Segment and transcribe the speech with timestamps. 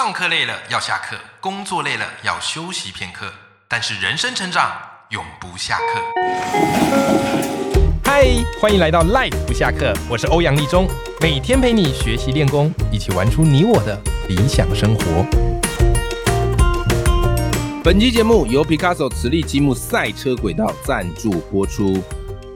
[0.00, 3.32] 上课累了要下课，工作累了要休息片刻，
[3.66, 4.70] 但是人生成长
[5.08, 6.00] 永不下课。
[8.04, 8.24] 嗨，
[8.60, 10.86] 欢迎来到 Life 不下课，我是欧阳立中，
[11.20, 15.26] 每天陪你学习练功，一起玩出你我的理想生活。
[17.82, 22.00] 本期节目由 Picasso 磁力积木赛车轨道赞助播出。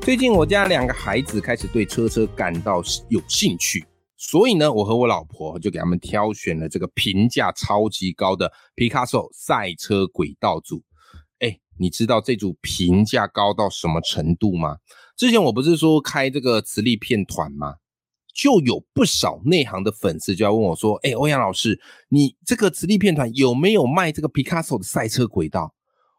[0.03, 3.85] 最近我家两个孩子开始对车车感到有兴趣。
[4.25, 10.81] 所以呢，我和我老婆就给他们挑选了这个评价超级高的 Picasso 赛车轨道组。
[11.41, 14.77] 哎，你知道这组评价高到什么程度吗？
[15.17, 17.75] 之前我不是说开这个磁力片团吗？
[18.33, 25.75] 就有不少内行的粉丝就要问我说：“哎，欧阳老师，你这个磁力片团有没有卖这个 Picasso 的赛车轨道？”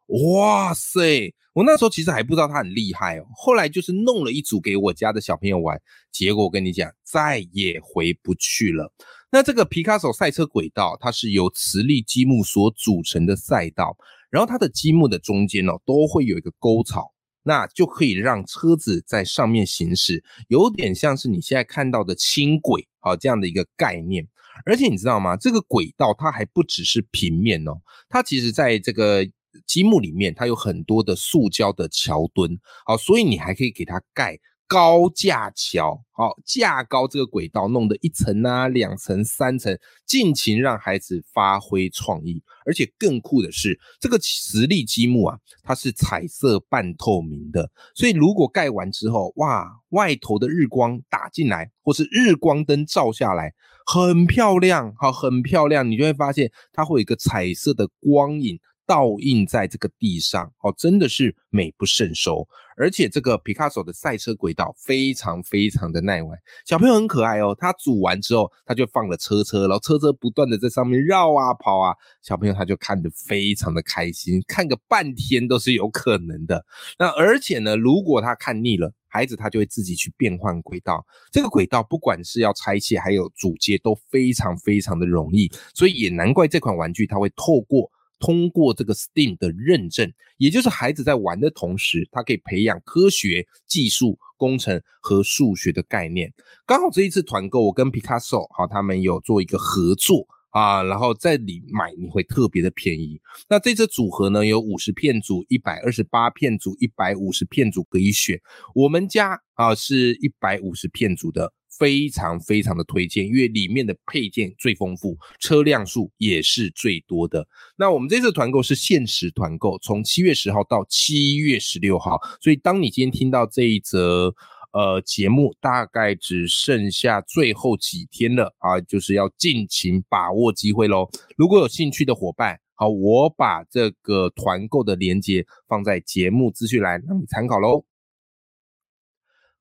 [0.07, 1.33] 哇塞！
[1.53, 3.25] 我那时候其实还不知道他很厉害哦。
[3.35, 5.79] 后来就是弄了一组给我家的小朋友玩，
[6.11, 8.91] 结果我跟你讲，再也回不去了。
[9.31, 13.95] 那这个皮卡索赛车轨道，它是由磁力积木所组成的赛道，
[14.29, 17.13] 然后它的积木的中间哦，都会有一个沟槽，
[17.43, 24.27] 那就可以让车子在上面行驶，有点像是你现在看到的轻轨啊这样的一个概念。
[24.65, 25.37] 而且你知道吗？
[25.37, 29.25] 这个轨道它还不只是平面哦，它其实在这个。
[29.65, 42.41] 积木里面它有很多的塑胶的桥墩，好，所以你还可以给它盖高架桥，好，架高这个轨道，弄得一层啊、两层、三层，尽情让孩子发挥创意。
[42.65, 53.53] 而且更酷的是，这个磁力积木啊，它是彩色半透明的，所以如果盖完之后，哇，外头的日光打进来，或是日光灯照下来，
[53.85, 58.59] 很漂亮，好，很漂亮，你就会发现它会有一个彩色的光影。
[58.85, 62.47] 倒映在这个地上，哦，真的是美不胜收。
[62.75, 67.55] 而且这个皮卡索的赛车轨道非常非常的耐玩，小朋友很可爱哦。
[67.57, 76.65] 他组完之后，他就放了车车，然后车车不断的在上面绕啊跑啊，小朋友他就看得非常的开心，看个半天都是有可能的。
[76.97, 81.05] 那而且呢，如果他看腻了，孩子他就会自己去变换轨道。
[81.31, 87.91] 这个轨道不管是要拆卸还有组接都非常非常的容易，所以也难怪这款玩具它会透过。
[88.23, 96.33] 通过这个 STEAM 的认证，也就是孩子在玩的同时，他可以培养科学技术、工程和数学的概念。
[96.65, 103.19] 刚好这一次团购，我跟 Picasso 好，他们有做一个合作啊，然后在里买你会特别的便宜。
[103.49, 108.39] 那这次组合呢，有五十片组、一百二十八片组、一百五十片组可以选。
[108.73, 111.51] 我们家啊是一百五十片组的。
[111.79, 117.47] 非常非常的推荐，因为里面的配件最丰富，车辆数也是最多的。
[117.77, 124.33] 那我们这次团购是限时团购，从七月十号到七月十六号，所以当你今天听到这一则
[124.71, 131.09] 呃节目，大概只剩下最后几天了啊，就是要尽情把握机会喽。
[131.37, 137.92] 如果有兴趣的伙伴，好，我把这个团购的链接放在节目资讯栏，让你参考喽。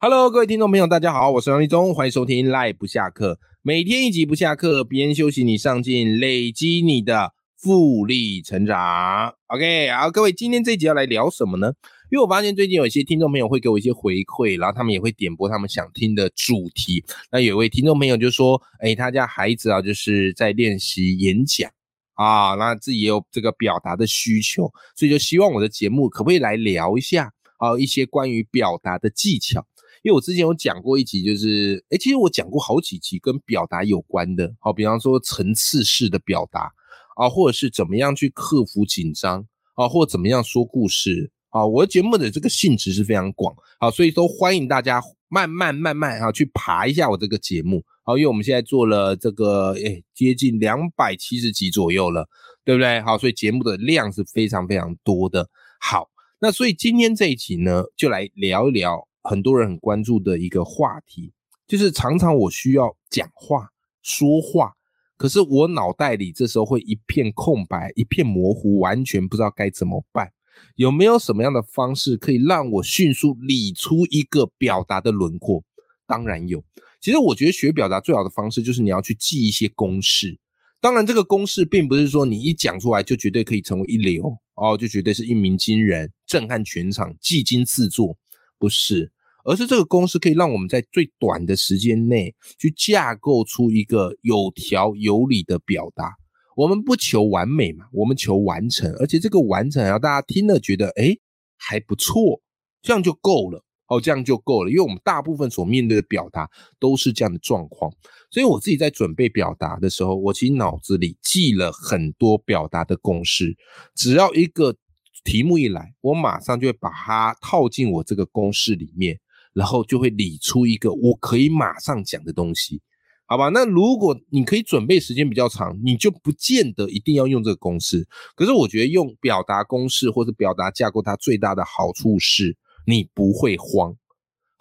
[0.04, 9.32] Hello，各位听众朋友，大家好，我是杨立忠，欢迎收听 Live 不下课，每天一集不下课，边休息你上进，累积你的复利成长。
[9.46, 11.72] OK，好，各位，今天这一集要来聊什么呢？
[12.10, 17.04] 因为我发现最近有一些听众朋友会给我一些回馈，然后他们也会点播他们想听的主题。
[17.30, 21.70] 那有位听众朋友就说，哎，他家孩子啊，就是在练习演讲
[22.14, 24.64] 啊，那自己也有这个表达的需求，
[24.96, 29.64] 所以就希望我的节目可不可以来聊一下啊，一些关于表达的技巧。
[30.02, 36.72] 因为我之前有讲过一集，就是哎，其实我讲过好几集跟表达有关的，好，比方说层次式的表达
[37.16, 52.28] 啊，或者是怎么样去克服紧张啊，或怎么样说故事啊，我的节目的这个性质是非常广，好，所以都欢迎大家慢慢慢慢啊去爬一下我这个节目，好，因为我们现在做了这个哎接近两百七十集左右了，
[52.64, 53.00] 对不对？
[53.02, 55.48] 好，所以节目的量是非常非常多的。
[55.80, 59.06] 好，那所以今天这一集呢，就来聊一聊。
[59.22, 61.32] 很多人很关注的一个话题，
[61.66, 63.68] 就是常常我需要讲话、
[64.02, 64.72] 说话，
[65.16, 70.32] 可是我脑袋里这时候会一片空白、一片模糊，完全不知道该怎么办。
[70.76, 75.64] 有没有什么样的方式可以让我迅速理出一个表达的轮廓？
[76.06, 76.62] 当然有。
[77.00, 80.38] 其实我觉得学表达最好的方式就是你要去记一些公式。
[80.80, 88.16] 当然，这个公式并不是说你一讲出来就绝对可以成为一流哦，就绝对是一鸣惊人、震撼全场、技惊四座。
[88.62, 89.10] 不是，
[89.44, 96.12] 而是这个公式可以让我们在最短的时间内去架构出一个有条有理的表达。
[96.54, 101.16] 我们不求完美嘛，我们求完成，而且这个完成要大家听了觉得哎
[101.56, 102.40] 还不错，
[102.82, 103.64] 这样就够了。
[103.88, 104.70] 哦，这样就够了。
[104.70, 106.48] 因为我们大部分所面对的表达
[106.78, 107.92] 都是这样的状况，
[108.30, 113.56] 所以我自己在准备表达的时候，我其实脑子里记了很多表达的公式，
[113.96, 114.76] 只要一个
[115.24, 119.18] 题目一来，我马上就会把它套进我这个公式里面，
[119.52, 122.80] 然后就会理出一个我可以马上讲的东西。
[123.24, 128.06] 好吧，那如果你可以准备时间比较长，你就不见得一定要用这个公式。
[128.34, 133.96] 可是我觉得用表达公式或者表达架构，它最大的好处是你不会慌。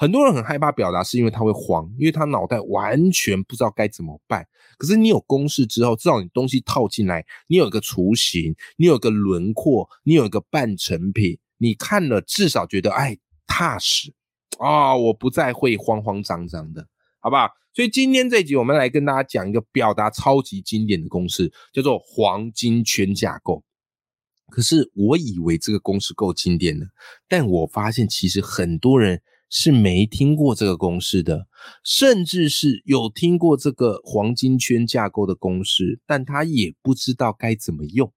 [0.01, 4.43] 很多人很害怕表达，是因为他会慌，因为他脑袋完全不知道该怎么办。
[4.79, 13.15] 可是你有公式之后，至少你东西套进来，你有一个雏形，你有一个轮廓，你有一个半成品，你看了至少觉得哎
[13.45, 14.11] 踏实
[14.57, 16.87] 啊，我不再会慌慌张张的，
[17.19, 17.47] 好不好？
[17.71, 23.63] 所以今天这一集，我们来跟大家讲一个表达超级经典的公式，叫做黄金圈架构。
[24.49, 26.87] 可是我以为这个公式够经典的，
[27.29, 29.21] 但我发现其实很多人
[29.51, 31.45] 是没听过这个公式的，
[31.83, 38.11] 甚至是有听过这个黄金圈架构的公式，但他也不知道该怎么用。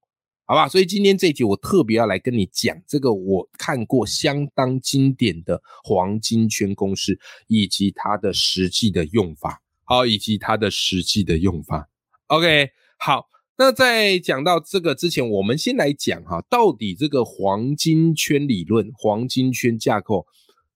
[0.47, 11.89] 好吧，所以今天这一集我特别要来跟你讲这个我看过相当经典的黄金圈公式，以及它的实际的用法，好，以及它的实际的用法。
[12.27, 13.27] OK，好，
[13.57, 20.27] 那在讲到这个之前，我们先来讲哈，到底这个黄金圈理论、黄金圈架构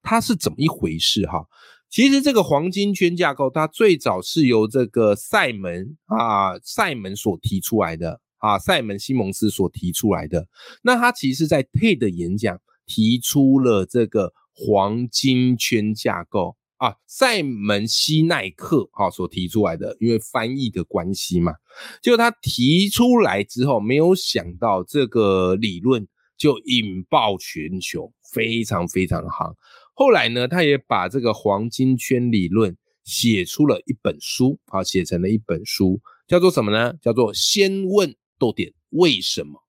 [0.09, 1.45] 它是怎么一回事哈？
[1.91, 8.21] 其实这个黄金圈架构，它最早是由这个塞门啊塞门所提出来的。
[8.41, 10.47] 啊，塞门西蒙斯所提出来的，
[10.85, 12.57] 那他其实在 TED 演讲
[12.87, 21.53] 提出了这个黄金圈架构啊，塞门西奈克哈所提出来的，因为翻译的关系嘛，
[22.01, 26.07] 就他提出来之后，没有想到这个理论
[26.37, 29.53] 就引爆全球，非常非常好。
[29.99, 36.95] 后来呢，他也把这个黄金圈理论写出了一本书，啊，写成了一本书，叫做什么呢？
[37.03, 38.15] 叫做先问。
[38.39, 39.61] 逗点为什么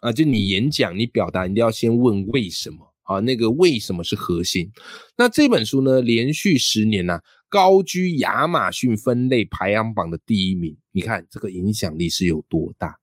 [0.00, 0.10] 啊？
[0.10, 3.20] 就你演讲，你表达，一定要先问为什么啊？
[3.20, 4.72] 那个为什么是核心？
[5.16, 10.76] 那这本书呢，连续十年呢，高居亚马逊分类排行榜的第一名。
[10.90, 12.98] 你看这个影响力是有多大？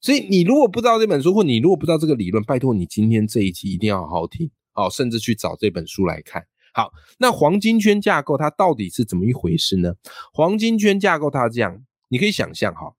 [0.00, 6.46] 所以你如果不知道这本书，或你如果不知道这个理论，拜托你今天这一集一定要好好听哦，甚至去找这本书来看。
[6.72, 9.94] 好，那黄金圈架构它到底是怎么一回事呢？
[10.32, 12.94] 黄金圈架构它这样，你可以想象哈。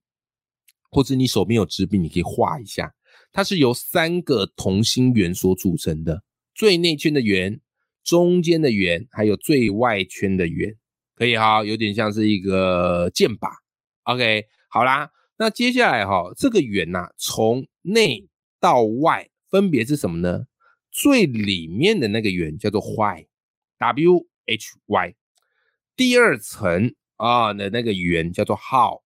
[0.90, 2.96] 或者你手边有纸笔，你可以画一下。
[3.32, 6.24] 它是由三个同心圆所组成的：
[6.56, 7.60] 最内圈的圆、
[8.04, 10.76] 中间的圆，还有最外圈的圆。
[11.14, 13.50] 可以哈，有点像是一个箭靶。
[14.04, 18.28] OK，好啦，那接下来哈，这个圆呐，从内
[18.60, 20.47] 到外分别是什么呢？
[21.00, 25.16] 最里面的那个圆叫做 Why，W H Y。
[25.96, 29.04] 第二层啊的那个圆叫做 How。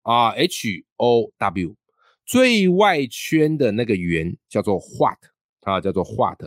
[0.00, 1.76] 啊，H O W
[2.24, 5.18] 最外圈的那个圆叫做 What
[5.62, 6.38] 啊，叫做 What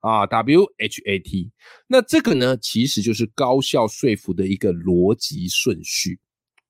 [0.00, 1.50] 啊，W H A T。
[1.86, 6.20] 那这个呢，其实就是高效说服的一个逻辑顺序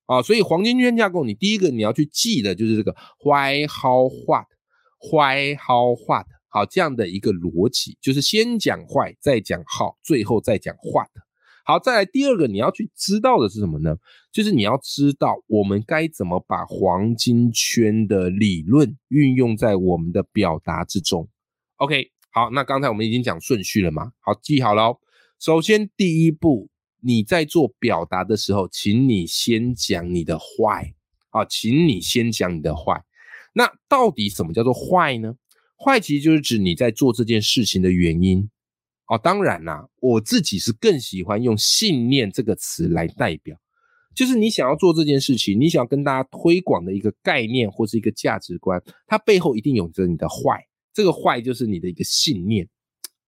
[0.07, 0.23] 啊。
[0.23, 2.95] 所以黄金圈架构，你第一个你要去记的就是这个
[3.25, 6.27] Why How What，Why How What，
[6.57, 11.21] 好，这样的一个逻辑，就是先讲坏再讲好最后再讲坏的。
[11.67, 13.95] 好，再来第二个，你要去知道的是什么呢？
[14.33, 21.29] 就是你要知道我们该怎么把黄金圈的理论运用在我们的表达之中。
[21.77, 24.13] OK，好，那刚才我们已经讲顺序了嘛？
[24.21, 24.99] 好，记好了。
[25.39, 26.71] 首先第一步，
[27.03, 30.95] 你在做表达的时候，请你先讲你的坏。
[31.29, 33.05] 啊，请你先讲你的坏。
[33.53, 35.35] 那到底什么叫做坏呢？
[35.79, 38.49] 坏其实就是指你在做这件事情的原因。
[39.09, 43.57] 哦，当然啦，我自己是更喜欢用信念这个词来代表，
[44.15, 50.61] 就是你想要做这件事情，你想要跟大家推广的一个概念或是一个价值观，它背后一定有着你的坏，
[50.93, 52.69] 这个坏就是你的一个信念。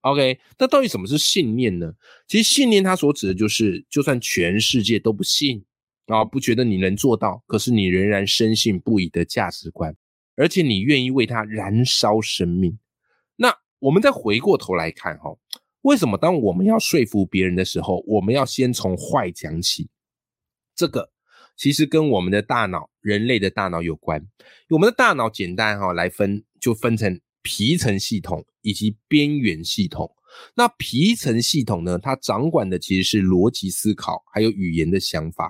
[0.01, 1.93] OK，那到底什么是信念呢？
[2.27, 5.63] 其实信念它所指的就是，就算全世界都不信
[6.07, 9.95] 啊，不觉得你能做到，可是你仍然深信不疑的价值观，
[10.39, 12.79] 而且你愿意为它燃烧生命。
[13.35, 15.35] 那我们再回过头来看哈。
[15.81, 19.89] 为什么当我们要说服别人的时候，我们要先从坏讲起？
[20.75, 21.11] 这个
[21.57, 24.25] 其实跟我们的大脑，人类的大脑有关。
[24.69, 30.09] 我们的大脑简单哈来分，就分成皮层系统以及边缘系统。
[30.55, 35.47] 那皮层系统呢，它掌管的其实是逻辑思考，还有语言的想法；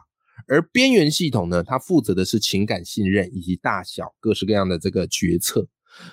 [0.49, 5.67] 而边缘系统呢，它负责的是情感信任以及大小各式各样的这个决策。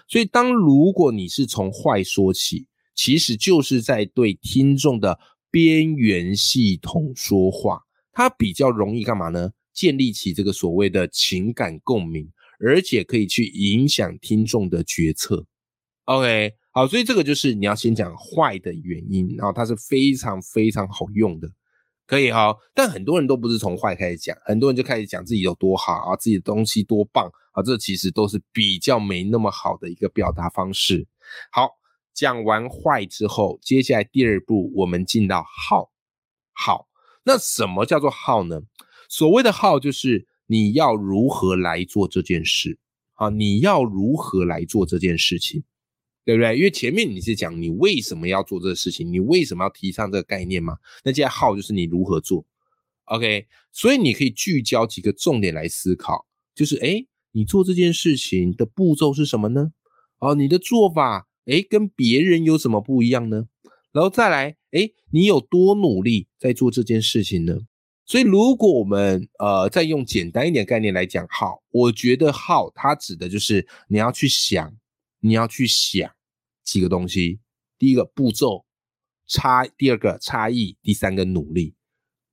[0.06, 5.18] 所以，当如果你是从坏说起，其实就是在对听众的
[5.50, 7.80] 边缘系统说话，
[8.12, 9.50] 它比较容易干嘛呢？
[9.72, 15.44] 建立起这个所谓的情感共鸣，而且可以去影响听众的决策。
[16.06, 21.50] OK，好，所以这个就是你要先讲坏的原因，然后它是非常非常好用的，
[22.06, 22.56] 可以哈。
[22.74, 31.06] 但很多人都不是从坏开始讲，很多人就开始讲自己有多好啊，自己的东西多棒啊，这其实都是比较没那么好的一个表达方式。
[31.50, 31.70] 好。
[32.16, 35.90] 讲完坏之后，接下来第二步，我们进到好。
[36.54, 36.88] 好，
[37.24, 38.62] 那什么叫做好呢？
[39.10, 42.78] 所谓的好，就是你要如何来做这件事
[43.16, 43.28] 啊？
[43.28, 45.62] 你要如何来做这件事情，
[46.26, 46.56] 对不对？
[46.56, 50.76] 因为前面你是讲你为什么要做这个事情，你为什么要提倡这个概念嘛？
[51.04, 52.44] 那接下来好就是你如何做。
[53.04, 59.70] OK，所以你可以聚焦几个重点来思考，就是哎，你做这件事情的步骤是什么呢？
[60.18, 61.28] 哦，你的做法。
[61.46, 63.46] 哎，跟别人有什么不一样呢？
[63.92, 67.56] 然后再来，哎，你有多努力在做这件事情呢？
[68.04, 74.76] 所以，如果我们呃再用简单一点概念来讲，好，我觉得 how，它指的就是你要去想，
[75.20, 76.10] 你要去想
[76.66, 77.40] 几个东西。
[77.78, 78.66] 第一个步骤
[79.26, 81.74] 差，第二个差异，第三个努力。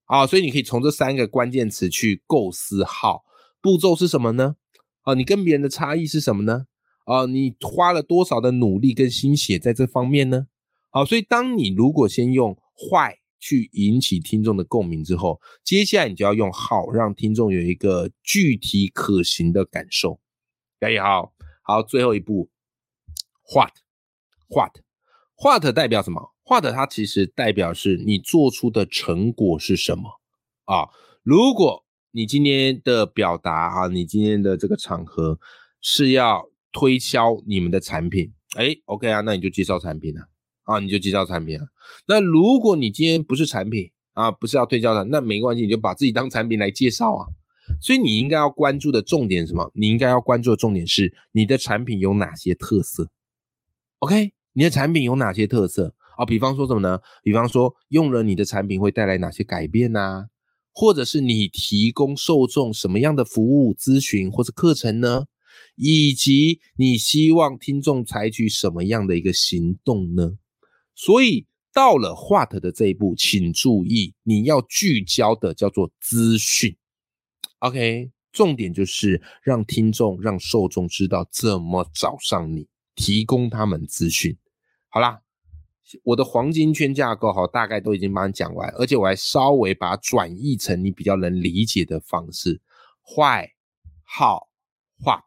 [0.05, 2.83] 啊，所以你可以从这三个关键词去构思。
[2.83, 3.23] 好，
[3.61, 4.57] 步骤是什么呢？
[5.03, 6.65] 啊，你跟别人的差异是什么呢？
[7.05, 10.47] 啊，你花了多少的努力跟心血在这方面呢？
[10.89, 20.21] 好，所以当你如果先用坏去引起听众的共鸣之后，接下来你就要用好让听众有一个具体可行的感受。
[20.79, 22.49] 可以好，好，最后一步
[24.53, 30.19] what，what 代表什么？what 它其实代表是你做出的成果是什么
[30.65, 30.87] 啊？
[31.23, 35.39] 如果你今天的表达啊，你今天的这个场合
[35.81, 36.49] 是要。
[36.75, 40.25] 推销你们的产品，哎，OK 啊，那你就介绍产品啊，
[40.63, 41.67] 啊，你就介绍产品啊。
[42.07, 47.27] 那如果你今天不是产品啊，不是要推销的，那没关系，你就把自己当产品来介绍啊。
[47.79, 49.71] 所以你应该要关注的重点什么？
[49.75, 53.07] 你应该要关注的重点是你的产品有哪些特色
[53.99, 56.25] ？OK，你的产品有哪些特色啊？
[56.25, 56.99] 比方说什么呢？
[57.21, 60.27] 比方说用了你的产品会带来哪些改变呢？
[60.71, 65.25] 或者是你提供受众什么样的服务、咨询或者课程呢？
[65.75, 70.33] 以及你希望听众采取什么样的一个行动呢？
[70.95, 76.75] 所以到了 what 的这一步，请注意，你要聚焦的叫做资讯。
[77.59, 84.37] OK，重点就是让听众、让受众知道怎么找上你，提供他们资讯。
[84.93, 85.19] 好啦，
[86.03, 92.61] 我的黄金圈架构好，大概都已经帮你讲完，而且我还稍微把它转译成你比较能理解的方式。
[93.01, 93.49] 坏、
[94.03, 94.51] 好、
[95.03, 95.23] what。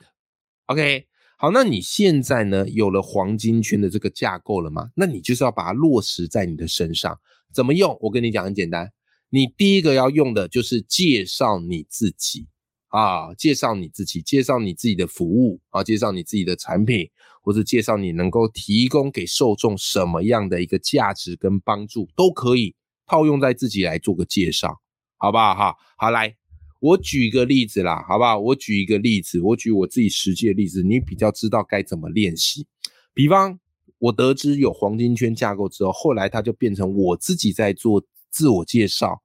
[0.67, 4.93] OK，好，那你现在呢有了黄金圈的这个架构了吗？
[4.95, 7.19] 那你就是要把它落实在你的身上，
[7.53, 7.99] 怎么用？
[8.01, 8.93] 我跟你讲很简单，
[9.31, 12.47] 你第一个要用的就是介绍你自己
[12.89, 17.09] 啊，介绍你自己，介绍你自己的服务啊，介绍你自己的产品，
[17.43, 22.75] 或者介绍你能够提供给受众什么样的一个价值跟帮助，都可以
[23.07, 24.81] 套用在自己来做个介绍，
[25.17, 25.55] 好不好？
[25.55, 26.37] 哈，好来。
[26.79, 28.39] 我举个例子啦，好不好？
[28.39, 32.67] 我举一个例子，我举我自己实际的例子，你比较知道该怎么练习。
[33.15, 33.59] 比方，
[33.99, 39.23] 我得知有黄金圈架构之后，后来它就变成我自己在做自我介绍，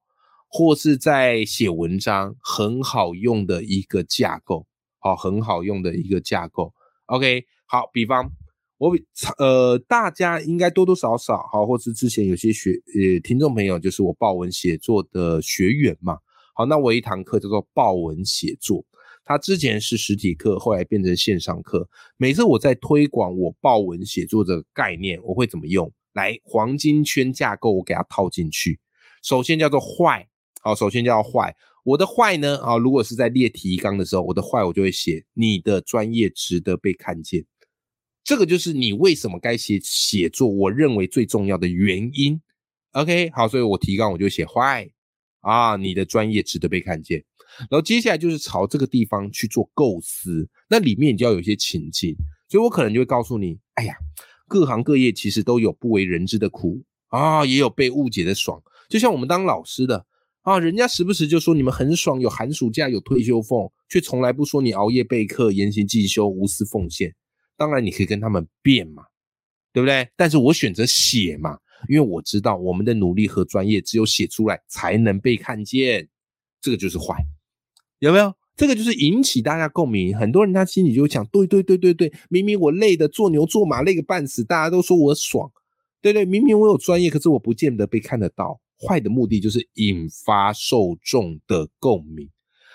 [0.54, 4.68] 或是在写文章，很好用的一个架构，
[5.00, 6.74] 好，很好用的一个架构。
[7.06, 8.30] OK，好，比方
[8.78, 9.02] 我比
[9.38, 16.18] 呃，大家应该多多少少好，或是之前有些学呃听众朋友，就是我报文写作的学员嘛。
[16.54, 18.84] 好，那我一堂课叫做报文写作，
[19.24, 21.88] 它之前是实体课，后来变成线上课。
[22.18, 25.90] 每次我在推广我报文写作的概念，我会怎么用？
[26.12, 28.82] 来，黄金圈架构，我给它套进去。
[29.24, 30.28] 首先叫做坏，
[30.62, 31.56] 好，首先叫坏。
[31.84, 37.44] 我的坏呢，啊，如果是在列提纲的时候，我的坏我就会写你的专业值得被看见。
[38.24, 42.40] 这个就是你为什么该写写作，我认为最重要的原因。
[42.92, 44.90] OK，好，所以我提纲我就写坏。
[45.40, 47.18] 啊，你的专业值得被看见，
[47.62, 52.16] 然后接下来就是朝这个地方去做构思，那里面你就要有一些情境，
[52.48, 53.96] 所以我可能就会告诉你，哎呀，
[54.48, 60.06] 各行各业其实都有不为人知的苦啊，也有被误解的爽，就像我们当老师的
[60.42, 67.14] 啊，人家时不时就说你们很爽，有寒暑假，有退休俸，却从来不说你熬夜备课、严行进修、无私奉献。
[67.56, 69.04] 当然你可以跟他们辩嘛，
[69.72, 70.10] 对不对？
[70.16, 71.58] 但是我选择写嘛。
[71.90, 76.08] 因为我知道我们的努力和专业只有写出来才能被看见，
[76.62, 77.16] 这个就是坏，
[77.98, 78.32] 有没有？
[78.56, 80.16] 这个就是引起大家共鸣。
[80.16, 85.52] 很多人他心里就想：对对对对对，明明我累的做牛做马累个半死，大家都说我爽，
[86.02, 88.62] 对对，明明我有专业，可是我不见得被看得到。
[88.88, 92.30] 坏的目的就是引发受众的共鸣。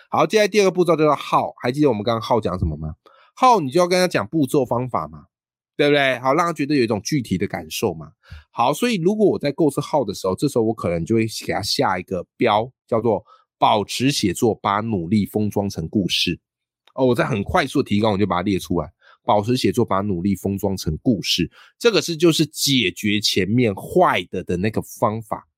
[0.09, 2.95] 好，接下来第二个步骤叫做号，还记得我们刚刚号讲什么吗？
[3.35, 5.25] 号你就要跟他讲步骤方法嘛，
[5.77, 6.19] 对不对？
[6.21, 8.13] 好，让他觉得有一种具体的感受嘛。
[8.53, 13.23] 好，所以如果我在构思号的时候，这时候我可能就会给他下一个标，叫做
[13.59, 16.41] 保持写作，把努力封装成故事。
[16.95, 18.91] 哦，我在很快速的提纲，我就把它列出来。
[19.23, 25.49] 保持写作，把努力封装成故事，这个是就是解决前面坏的的那个方法。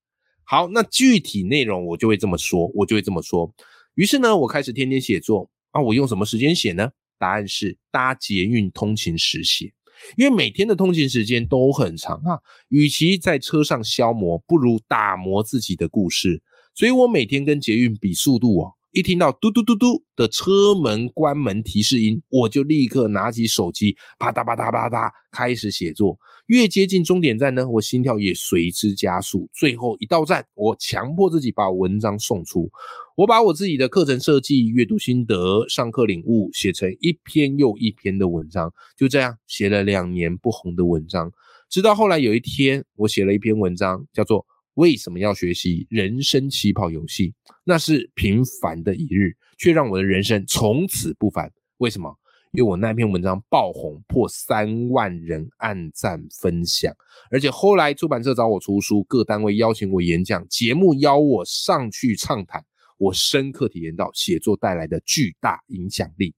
[0.51, 3.53] 好，那具体内容我就会这么说，我就会这么说。
[3.97, 5.83] 于是呢，我开始天天写作啊。
[5.83, 6.91] 我用什么时间写呢？
[7.19, 9.71] 答案是搭捷运通勤时写，
[10.17, 12.41] 因为每天的通勤时间都很长啊。
[12.69, 16.43] 与其在车上消磨，不如打磨自己的故事。
[16.75, 18.73] 所以我每天跟捷运比速度哦。
[18.93, 26.19] 一听到嘟嘟嘟嘟的车门关门提示音，我就立刻拿起手机，啪嗒啪嗒啪嗒开始写作。
[26.47, 29.47] 越接近终点站呢，我心跳也随之加速。
[29.53, 32.71] 最后一到站，我强迫自己把文章送出。
[33.15, 41.31] 我把我自己的课程设计、阅读心得、上课领悟写成一篇又一篇的文章，就这样写了两年不红的文章。
[41.69, 44.47] 直到后来有一天，我写了一篇文章，叫做。
[44.79, 47.35] 为什么要学习人生起跑游戏？
[47.65, 51.53] 那是平凡的一日，却让我的人生从此不凡。
[51.79, 52.17] 为什么？
[52.53, 56.95] 因为我那篇文章爆红，破三万人按赞分享，
[57.29, 62.65] 而且后来出版社找我出书，各单位邀请我演讲，节目邀我上去畅谈，
[62.99, 66.33] 我深刻体验到写作带来的巨大影响力。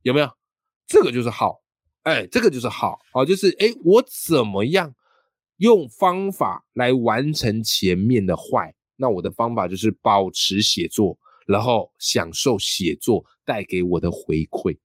[0.00, 0.30] 有没有？
[0.86, 1.60] 这个就是好，
[2.04, 4.94] 哎，这个就是好，好就是哎，我怎么样？
[5.58, 14.76] 用方法来完成前面的坏，那我的方法就是保持写作，然后享受写作带给我的回馈。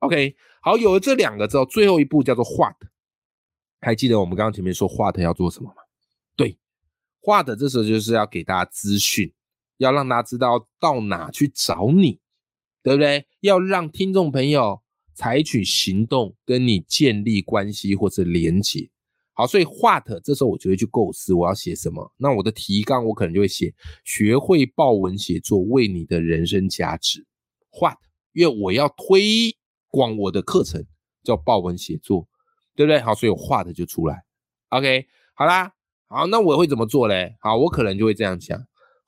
[0.00, 2.88] OK，好，有了这两个之后，最后一步叫做画的。
[3.80, 5.82] 还记得我们刚刚前面说画的要做什么吗？
[6.36, 6.58] 对，
[7.20, 9.32] 画的这时候就是要给大家资讯，
[9.78, 12.20] 要让大家知道到哪去找你，
[12.82, 13.26] 对不对？
[13.40, 14.82] 要让听众朋友
[15.14, 18.90] 采取行动，跟你建立关系或者连接。
[19.38, 22.10] 好，所以 what 这时候我就会去构思我要写什么。
[22.16, 27.26] 那我的提纲我可能就会写学会报文写作，为你的人生价值。
[27.78, 27.98] what，
[28.32, 29.54] 因为我要推
[29.88, 30.82] 广我的课程
[31.22, 32.26] 叫报文写作，
[32.74, 32.98] 对不对？
[32.98, 34.24] 好，所以我 what 就出来。
[34.70, 35.70] OK，好啦，
[36.06, 37.36] 好，那我会怎么做嘞？
[37.40, 38.58] 好，我可能就会这样讲。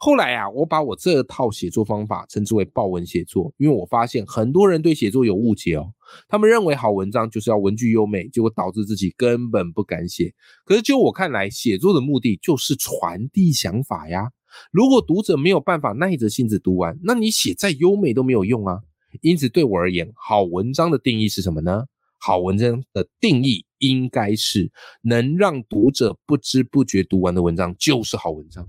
[0.01, 5.93] 后来啊，我把我这套写作方法称之为豹文写作，因为我发现很多人对写作有误解哦。
[6.29, 10.33] 他们认为好文章就是要文句优美，结果导致自己根本不敢写。
[10.65, 14.31] 可是就我看来，写作的目的就是传递想法呀。
[14.71, 18.79] 如果读者没有办法耐着性子读完，那你写再优美都没有用啊。
[19.21, 21.85] 因此，对我而言，好文章的定义是什么呢？
[22.21, 24.71] 好文章的定义应该是
[25.03, 28.69] 能让读者不知不觉读完的文章就是好文章。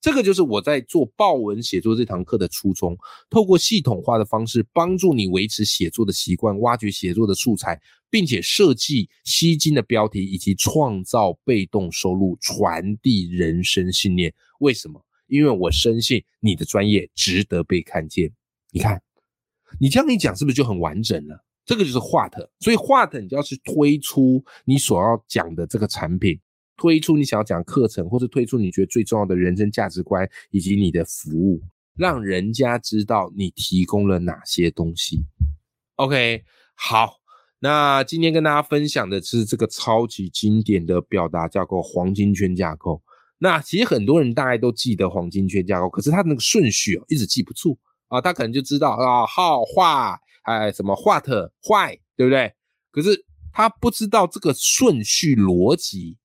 [0.00, 2.96] 这个就是我在做报文写作这堂课的初衷，
[3.28, 14.32] 透过系统化的方式帮助你维持写作的习惯，挖掘写作的素材，并且设计吸睛的标题，以及创造被动收入，传递人生信念。
[14.60, 15.04] 为什么？
[15.26, 18.32] 因为我深信你的专业值得被看见。
[18.72, 19.02] 你看，
[19.78, 21.44] 你这样一讲，是不是就很完整了？
[21.66, 26.40] 这个就是 what，所以 what 你就要去推出你所要讲的这个产品。
[26.80, 31.60] 推出你想要讲课程，或是推出你觉得最重要的人生价值观，以及你的服务，
[31.94, 35.20] 让人家知道你提供了哪些东西。
[35.96, 36.42] OK，
[36.74, 37.16] 好，
[37.58, 43.02] 那今天跟大家分享的是这个超级经典的表达架构——黄金圈架构。
[43.36, 48.22] 那其实很多人大概都记得黄金圈架构，可是他那个顺序哦，一直记不住啊。
[48.22, 51.28] 他可能就知道啊，好坏，哎，什么 what
[51.62, 52.54] 坏，对不对？
[52.90, 56.16] 可是他不知道这个顺序逻辑。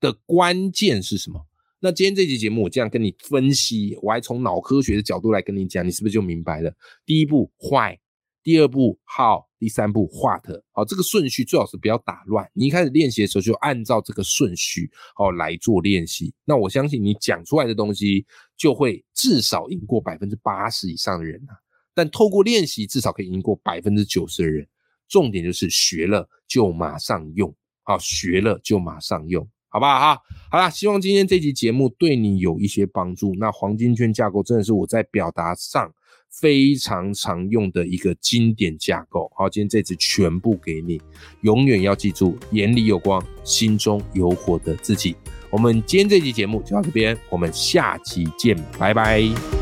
[0.00, 1.46] 的关键是什么？
[1.80, 6.74] 那今天这期节目我这样跟你分析，我还从脑科学的角度来跟你讲，你是不是就明白了？
[7.06, 7.96] 第一步坏，
[8.42, 10.42] 第二步 how，第三步 what。
[10.72, 12.50] 好，这个顺序最好是不要打乱。
[12.52, 16.34] 你一开始练习的时候就按照这个顺序哦来做练习。
[16.44, 21.54] 那我相信你讲出来的东西就会至少赢过百分之八十以上的人啊。
[21.94, 24.66] 但透过练习，至少可以赢过百分之九十的人。
[25.08, 29.48] 重点就是学了就马上用，好，学了就马上用。
[29.68, 30.18] 好不好哈？
[30.50, 33.34] 好啦，希望今天这集节目对你有一些帮助。
[33.38, 35.92] 那黄金圈架构真的是我在表达上
[36.30, 39.30] 非常常用的一个经典架构。
[39.36, 41.00] 好，今天这集全部给你，
[41.42, 45.14] 永远要记住，眼里有光，心中有火的自己。
[45.50, 49.57] 我们今天这集节目就到这边，我们下期见，拜拜。